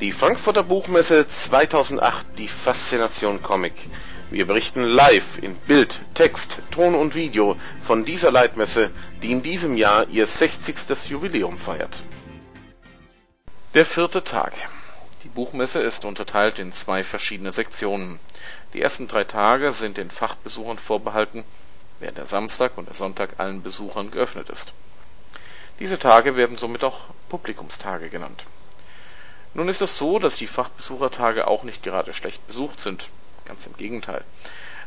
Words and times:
Die 0.00 0.12
Frankfurter 0.12 0.62
Buchmesse 0.62 1.26
2008, 1.26 2.38
die 2.38 2.46
Faszination 2.46 3.42
Comic. 3.42 3.72
Wir 4.30 4.46
berichten 4.46 4.84
live 4.84 5.38
in 5.42 5.56
Bild, 5.56 5.98
Text, 6.14 6.58
Ton 6.70 6.94
und 6.94 7.16
Video 7.16 7.56
von 7.82 8.04
dieser 8.04 8.30
Leitmesse, 8.30 8.92
die 9.22 9.32
in 9.32 9.42
diesem 9.42 9.76
Jahr 9.76 10.06
ihr 10.08 10.24
60. 10.24 11.10
Jubiläum 11.10 11.58
feiert. 11.58 12.04
Der 13.74 13.84
vierte 13.84 14.22
Tag. 14.22 14.52
Die 15.24 15.28
Buchmesse 15.28 15.80
ist 15.80 16.04
unterteilt 16.04 16.60
in 16.60 16.72
zwei 16.72 17.02
verschiedene 17.02 17.50
Sektionen. 17.50 18.20
Die 18.74 18.80
ersten 18.80 19.08
drei 19.08 19.24
Tage 19.24 19.72
sind 19.72 19.96
den 19.96 20.12
Fachbesuchern 20.12 20.78
vorbehalten, 20.78 21.42
während 21.98 22.18
der 22.18 22.26
Samstag 22.26 22.78
und 22.78 22.86
der 22.86 22.94
Sonntag 22.94 23.30
allen 23.40 23.64
Besuchern 23.64 24.12
geöffnet 24.12 24.48
ist. 24.48 24.74
Diese 25.80 25.98
Tage 25.98 26.36
werden 26.36 26.56
somit 26.56 26.84
auch 26.84 27.00
Publikumstage 27.28 28.10
genannt. 28.10 28.44
Nun 29.54 29.68
ist 29.68 29.82
es 29.82 29.98
so, 29.98 30.18
dass 30.18 30.36
die 30.36 30.46
Fachbesuchertage 30.46 31.46
auch 31.46 31.62
nicht 31.62 31.82
gerade 31.82 32.12
schlecht 32.12 32.46
besucht 32.46 32.80
sind, 32.80 33.08
ganz 33.44 33.66
im 33.66 33.76
Gegenteil. 33.76 34.24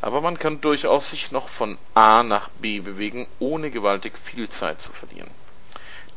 Aber 0.00 0.20
man 0.20 0.38
kann 0.38 0.60
durchaus 0.60 1.10
sich 1.10 1.30
noch 1.30 1.48
von 1.48 1.78
A 1.94 2.22
nach 2.22 2.48
B 2.50 2.80
bewegen, 2.80 3.26
ohne 3.38 3.70
gewaltig 3.70 4.18
viel 4.18 4.48
Zeit 4.48 4.82
zu 4.82 4.92
verlieren. 4.92 5.30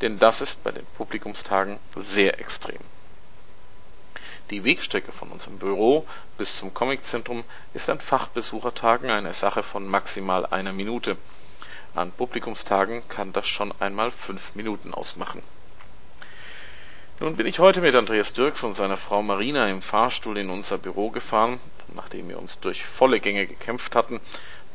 Denn 0.02 0.20
das 0.20 0.42
ist 0.42 0.64
bei 0.64 0.72
den 0.72 0.86
Publikumstagen 0.98 1.80
sehr 1.96 2.40
extrem. 2.40 2.80
Die 4.50 4.64
Wegstrecke 4.64 5.12
von 5.12 5.30
unserem 5.30 5.60
Büro 5.60 6.08
bis 6.38 6.58
zum 6.58 6.74
Comiczentrum 6.74 7.44
ist 7.74 7.90
an 7.90 8.00
Fachbesuchertagen 8.00 9.12
eine 9.12 9.34
Sache 9.34 9.62
von 9.62 9.86
maximal 9.86 10.46
einer 10.46 10.74
Minute. 10.74 11.18
An 11.94 12.12
Publikumstagen 12.12 13.08
kann 13.10 13.32
das 13.32 13.48
schon 13.48 13.74
einmal 13.80 14.10
fünf 14.10 14.56
Minuten 14.56 14.94
ausmachen. 14.94 15.44
Nun 17.22 17.36
bin 17.36 17.48
ich 17.48 17.60
heute 17.60 17.82
mit 17.82 17.96
Andreas 17.96 18.32
Dirks 18.32 18.64
und 18.64 18.76
seiner 18.76 18.96
Frau 18.96 19.22
Marina 19.22 19.70
im 19.70 19.82
Fahrstuhl 19.82 20.38
in 20.38 20.50
unser 20.50 20.78
Büro 20.78 21.10
gefahren. 21.10 21.60
Nachdem 21.94 22.30
wir 22.30 22.40
uns 22.40 22.60
durch 22.62 22.86
volle 22.86 23.20
Gänge 23.20 23.46
gekämpft 23.46 23.94
hatten, 23.94 24.22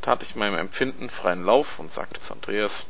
tat 0.03 0.23
ich 0.23 0.37
meinem 0.37 0.59
Empfinden 0.59 1.09
freien 1.09 1.43
Lauf 1.43 1.79
und 1.79 1.91
sagte 1.91 2.21
zu 2.21 2.35
Andreas, 2.35 2.87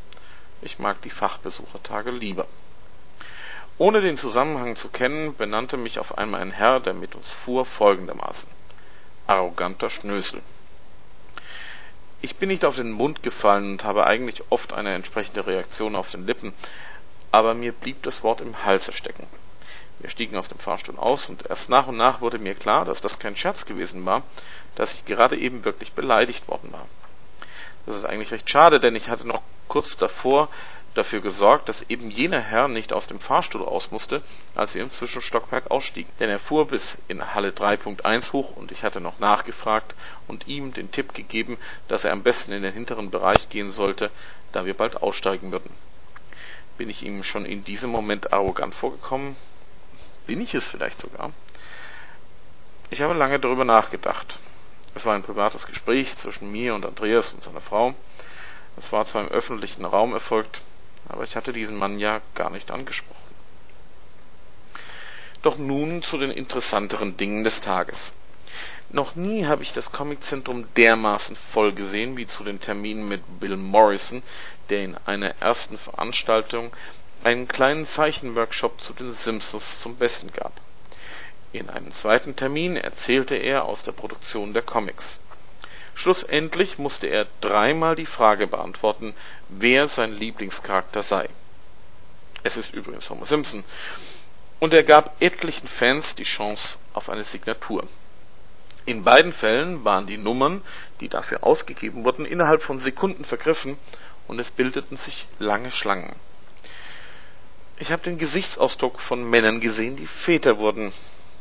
ich 0.61 0.81
mag 0.81 1.01
die 1.03 1.11
Fachbesuchertage 1.11 2.11
lieber. 2.11 2.49
Ohne 3.79 4.01
den 4.01 4.17
Zusammenhang 4.17 4.75
zu 4.75 4.89
kennen, 4.89 5.37
benannte 5.37 5.77
mich 5.77 6.01
auf 6.01 6.19
einmal 6.19 6.41
ein 6.41 6.51
Herr, 6.51 6.81
der 6.81 6.95
mit 6.95 7.15
uns 7.15 7.33
fuhr, 7.33 7.65
folgendermaßen. 7.65 8.49
Arroganter 9.29 9.89
Schnösel. 9.89 10.43
Ich 12.23 12.35
bin 12.35 12.49
nicht 12.49 12.65
auf 12.65 12.75
den 12.75 12.91
Mund 12.91 13.23
gefallen 13.23 13.73
und 13.73 13.85
habe 13.85 14.09
eigentlich 14.09 14.43
oft 14.51 14.73
eine 14.73 14.95
entsprechende 14.95 15.47
Reaktion 15.47 15.95
auf 15.95 16.11
den 16.11 16.27
Lippen, 16.27 16.53
aber 17.35 17.53
mir 17.53 17.73
blieb 17.73 18.01
das 18.05 18.23
Wort 18.23 18.41
im 18.41 18.65
Halse 18.65 18.93
stecken. 18.93 19.27
Wir 19.99 20.09
stiegen 20.09 20.37
aus 20.37 20.49
dem 20.49 20.61
Fahrstuhl 20.61 20.97
aus 20.97 21.29
und 21.29 21.47
erst 21.47 21.69
nach 21.69 21.89
und 21.89 21.97
nach 21.97 22.21
wurde 22.21 22.39
mir 22.39 22.55
klar, 22.55 22.85
dass 22.85 23.01
das 23.01 23.19
kein 23.19 23.37
Scherz 23.37 23.65
gewesen 23.65 24.07
war, 24.07 24.23
dass 24.77 24.95
ich 24.95 25.05
gerade 25.05 25.37
eben 25.37 25.65
wirklich 25.65 25.95
beleidigt 25.95 26.47
worden 26.47 26.73
war. 26.73 26.87
Das 27.87 27.97
ist 27.97 28.05
eigentlich 28.05 28.31
recht 28.31 28.49
schade, 28.49 28.79
denn 28.79 28.95
ich 28.95 29.09
hatte 29.09 29.27
noch 29.27 29.43
kurz 29.67 29.97
davor 29.97 30.49
dafür 30.95 31.23
gesorgt, 31.23 31.69
dass 31.69 31.83
eben 31.83 32.09
jener 32.09 32.39
Herr 32.39 32.69
nicht 32.69 32.93
aus 32.93 33.09
dem 33.09 33.19
Fahrstuhl 33.19 33.65
aus 33.65 33.91
musste, 33.91 34.23
als 34.55 34.77
wir 34.77 34.85
im 34.85 34.93
Zwischenstockwerk 34.93 35.73
ausstiegen. 35.73 36.13
Denn 36.21 36.31
er 36.31 36.39
fuhr 36.39 36.69
bis 36.69 36.99
in 37.09 37.35
Halle 37.35 37.51
3.1 37.51 38.33
hoch 38.33 38.55
und 38.55 38.71
ich 38.71 38.85
hatte 38.85 39.01
noch 39.01 39.19
nachgefragt 39.19 39.97
und 40.29 40.47
ihm 40.47 40.73
den 40.73 40.93
Tipp 40.93 41.15
gegeben, 41.15 41.59
dass 41.89 42.05
er 42.05 42.13
am 42.13 42.23
besten 42.23 42.53
in 42.53 42.63
den 42.63 42.73
hinteren 42.73 43.11
Bereich 43.11 43.49
gehen 43.49 43.73
sollte, 43.73 44.13
da 44.53 44.67
wir 44.67 44.75
bald 44.75 45.03
aussteigen 45.03 45.51
würden. 45.51 45.75
Bin 46.77 46.91
ich 46.91 47.03
ihm 47.03 47.23
schon 47.23 47.47
in 47.47 47.65
diesem 47.65 47.91
Moment 47.91 48.33
arrogant 48.33 48.75
vorgekommen? 48.75 49.37
Bin 50.27 50.41
ich 50.41 50.55
es 50.55 50.67
vielleicht 50.67 51.01
sogar? 51.01 51.33
Ich 52.91 53.01
habe 53.01 53.15
lange 53.15 53.39
darüber 53.39 53.65
nachgedacht. 53.65 54.39
Es 54.95 55.05
war 55.07 55.15
ein 55.15 55.23
privates 55.23 55.67
Gespräch 55.67 56.17
zwischen 56.17 56.51
mir 56.53 56.75
und 56.75 56.87
Andreas 56.87 57.33
und 57.33 57.43
seiner 57.43 57.61
Frau. 57.61 57.95
Es 58.77 58.93
war 58.93 59.05
zwar 59.05 59.23
im 59.23 59.29
öffentlichen 59.29 59.85
Raum 59.85 60.13
erfolgt, 60.13 60.63
aber 61.09 61.25
ich 61.25 61.37
hatte 61.37 61.53
diesen 61.53 61.77
Mann 61.77 61.99
ja 61.99 62.21
gar 62.35 62.51
nicht 62.51 62.71
angesprochen. 62.71 63.15
Doch 65.43 65.59
nun 65.59 66.03
zu 66.03 66.19
den 66.19 66.31
interessanteren 66.31 67.17
Dingen 67.17 67.45
des 67.45 67.61
Tages. 67.61 68.13
Noch 68.91 69.17
nie 69.17 69.47
habe 69.47 69.63
ich 69.63 69.73
das 69.73 69.93
Comiczentrum 69.93 70.67
dermaßen 70.77 71.37
voll 71.37 71.73
gesehen 71.73 72.17
wie 72.17 72.27
zu 72.27 72.45
den 72.45 72.61
Terminen 72.61 73.09
mit 73.09 73.41
Bill 73.41 73.57
Morrison, 73.57 74.23
der 74.71 74.85
in 74.85 74.97
einer 75.07 75.35
ersten 75.41 75.79
Veranstaltung 75.79 76.75
einen 77.23 77.49
kleinen 77.49 77.87
Zeichenworkshop 77.87 78.81
zu 78.81 78.93
den 78.93 79.13
Simpsons 79.13 79.81
zum 79.81 79.97
Besten 79.97 80.33
gab. 80.33 80.53
In 81.53 81.71
einem 81.71 81.93
zweiten 81.93 82.37
Termin 82.37 82.77
erzählte 82.77 83.37
er 83.37 83.65
aus 83.65 83.83
der 83.83 83.93
Produktion 83.93 84.53
der 84.53 84.63
Comics. 84.63 85.21
Schlussendlich 85.95 86.79
musste 86.79 87.07
er 87.07 87.27
dreimal 87.41 87.95
die 87.95 88.07
Frage 88.07 88.47
beantworten, 88.47 89.15
wer 89.49 89.89
sein 89.89 90.13
Lieblingscharakter 90.13 91.03
sei. 91.03 91.29
Es 92.43 92.57
ist 92.57 92.75
übrigens 92.75 93.09
Homer 93.09 93.25
Simpson. 93.25 93.65
Und 94.59 94.75
er 94.75 94.83
gab 94.83 95.23
etlichen 95.23 95.69
Fans 95.69 96.15
die 96.15 96.25
Chance 96.25 96.79
auf 96.93 97.09
eine 97.09 97.25
Signatur. 97.25 97.87
In 98.87 99.03
beiden 99.03 99.33
Fällen 99.33 99.85
waren 99.85 100.07
die 100.07 100.19
Nummern, 100.19 100.61
die 101.05 101.11
dafür 101.11 101.45
ausgegeben 101.45 102.03
wurden, 102.03 102.25
innerhalb 102.25 102.63
von 102.63 102.79
Sekunden 102.79 103.27
vergriffen 103.27 103.77
und 104.27 104.39
es 104.39 104.51
bildeten 104.51 104.97
sich 104.97 105.27
lange 105.39 105.71
Schlangen. 105.71 106.17
Ich 107.79 107.93
habe 107.93 108.03
den 108.03 108.17
Gesichtsausdruck 108.17 109.01
von 109.01 109.29
Männern 109.29 109.61
gesehen, 109.61 109.97
die 109.97 110.07
Väter 110.07 110.57
wurden, 110.57 110.95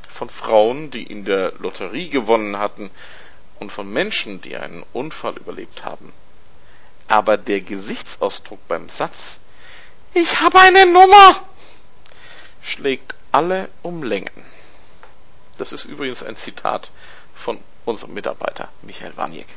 von 0.10 0.30
Frauen, 0.30 0.92
die 0.92 1.04
in 1.04 1.24
der 1.24 1.54
Lotterie 1.60 2.10
gewonnen 2.10 2.58
hatten, 2.58 2.92
und 3.60 3.72
von 3.72 3.90
Menschen, 3.90 4.42
die 4.42 4.58
einen 4.58 4.84
Unfall 4.92 5.38
überlebt 5.38 5.86
haben. 5.86 6.12
Aber 7.08 7.38
der 7.38 7.62
Gesichtsausdruck 7.62 8.60
beim 8.68 8.90
Satz 8.90 9.40
Ich 10.14 10.42
habe 10.42 10.60
eine 10.60 10.88
Nummer 10.88 11.42
schlägt 12.62 13.16
alle 13.32 13.70
um 13.82 14.04
Längen. 14.04 14.46
Das 15.58 15.72
ist 15.72 15.86
übrigens 15.86 16.24
ein 16.24 16.36
Zitat 16.36 16.92
von 17.36 17.60
unserem 17.86 18.14
Mitarbeiter 18.14 18.70
Michael 18.82 19.16
Waniek. 19.16 19.48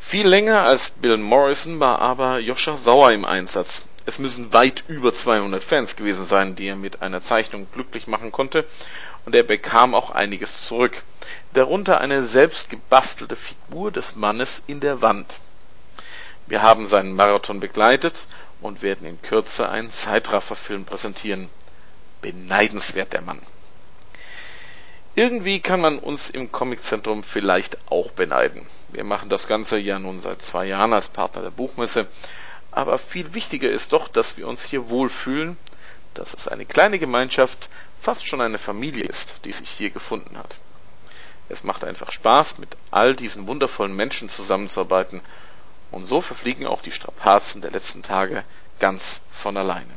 Viel 0.00 0.26
länger 0.26 0.64
als 0.64 0.90
Bill 0.90 1.16
Morrison 1.16 1.80
war 1.80 2.00
aber 2.00 2.38
Joscha 2.38 2.76
Sauer 2.76 3.12
im 3.12 3.24
Einsatz. 3.24 3.82
Es 4.04 4.18
müssen 4.18 4.52
weit 4.52 4.84
über 4.88 5.14
200 5.14 5.62
Fans 5.62 5.96
gewesen 5.96 6.26
sein, 6.26 6.56
die 6.56 6.66
er 6.66 6.76
mit 6.76 7.02
einer 7.02 7.20
Zeichnung 7.20 7.68
glücklich 7.72 8.08
machen 8.08 8.32
konnte, 8.32 8.66
und 9.24 9.34
er 9.34 9.44
bekam 9.44 9.94
auch 9.94 10.10
einiges 10.10 10.62
zurück. 10.62 11.02
Darunter 11.54 12.00
eine 12.00 12.24
selbst 12.24 12.68
gebastelte 12.68 13.36
Figur 13.36 13.92
des 13.92 14.16
Mannes 14.16 14.62
in 14.66 14.80
der 14.80 15.00
Wand. 15.00 15.38
Wir 16.46 16.62
haben 16.62 16.86
seinen 16.88 17.14
Marathon 17.14 17.60
begleitet 17.60 18.26
und 18.60 18.82
werden 18.82 19.06
in 19.06 19.22
Kürze 19.22 19.68
einen 19.68 19.92
Zeitrafferfilm 19.92 20.84
präsentieren. 20.84 21.48
Beneidenswert 22.22 23.12
der 23.12 23.20
Mann. 23.20 23.40
Irgendwie 25.14 25.60
kann 25.60 25.82
man 25.82 25.98
uns 25.98 26.30
im 26.30 26.50
Comiczentrum 26.50 27.22
vielleicht 27.22 27.76
auch 27.90 28.12
beneiden. 28.12 28.66
Wir 28.88 29.04
machen 29.04 29.28
das 29.28 29.46
Ganze 29.46 29.78
ja 29.78 29.98
nun 29.98 30.20
seit 30.20 30.40
zwei 30.40 30.64
Jahren 30.64 30.94
als 30.94 31.10
Partner 31.10 31.42
der 31.42 31.50
Buchmesse 31.50 32.08
aber 32.72 32.98
viel 32.98 33.34
wichtiger 33.34 33.70
ist 33.70 33.92
doch, 33.92 34.08
dass 34.08 34.38
wir 34.38 34.48
uns 34.48 34.64
hier 34.64 34.88
wohlfühlen, 34.88 35.58
dass 36.14 36.34
es 36.34 36.48
eine 36.48 36.64
kleine 36.64 36.98
Gemeinschaft, 36.98 37.68
fast 38.00 38.26
schon 38.26 38.40
eine 38.40 38.58
Familie 38.58 39.04
ist, 39.04 39.36
die 39.44 39.52
sich 39.52 39.68
hier 39.68 39.90
gefunden 39.90 40.36
hat. 40.38 40.56
Es 41.48 41.64
macht 41.64 41.84
einfach 41.84 42.10
Spaß, 42.10 42.58
mit 42.58 42.76
all 42.90 43.14
diesen 43.14 43.46
wundervollen 43.46 43.94
Menschen 43.94 44.28
zusammenzuarbeiten, 44.28 45.20
und 45.90 46.06
so 46.06 46.22
verfliegen 46.22 46.66
auch 46.66 46.80
die 46.80 46.90
Strapazen 46.90 47.60
der 47.60 47.70
letzten 47.70 48.02
Tage 48.02 48.42
ganz 48.78 49.20
von 49.30 49.58
alleine. 49.58 49.92